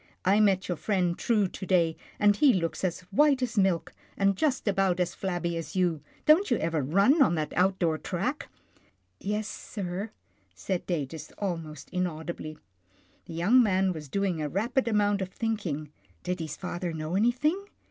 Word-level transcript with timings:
"I 0.25 0.39
met 0.39 0.67
your 0.67 0.77
friend 0.77 1.15
True 1.15 1.47
to 1.47 1.65
day, 1.67 1.95
and 2.17 2.35
he 2.35 2.53
looks 2.53 2.83
as 2.83 3.01
white 3.11 3.43
as 3.43 3.55
milk, 3.55 3.93
and 4.17 4.35
just 4.35 4.67
about 4.67 4.99
as 4.99 5.13
flabby 5.13 5.55
as 5.57 5.75
you. 5.75 6.01
Don't 6.25 6.49
you 6.49 6.57
ever 6.57 6.81
run 6.81 7.21
on 7.21 7.35
that 7.35 7.53
out 7.55 7.77
door 7.77 7.99
track?"" 7.99 8.49
Yes, 9.19 9.47
sir," 9.47 10.09
said 10.55 10.87
Datus 10.87 11.31
almost 11.37 11.87
inaudibly. 11.91 12.57
The 13.25 13.35
young 13.35 13.61
man 13.61 13.93
was 13.93 14.09
doing 14.09 14.41
a 14.41 14.49
rapid 14.49 14.87
amount 14.87 15.21
of 15.21 15.29
thinking. 15.29 15.91
Did 16.23 16.39
his 16.39 16.57
father 16.57 16.93
know 16.93 17.15
anything? 17.15 17.65